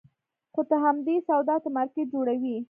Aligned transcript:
خو 0.53 0.61
ته 0.69 0.75
همدې 0.85 1.15
سودا 1.27 1.55
ته 1.63 1.69
مارکېټ 1.75 2.07
جوړوې. 2.13 2.55